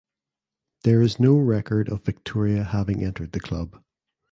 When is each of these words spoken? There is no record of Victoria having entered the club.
There 0.83 0.99
is 1.03 1.19
no 1.19 1.37
record 1.37 1.87
of 1.87 2.03
Victoria 2.05 2.63
having 2.63 3.03
entered 3.03 3.33
the 3.33 3.39
club. 3.39 3.83